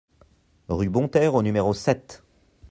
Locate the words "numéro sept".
1.43-2.23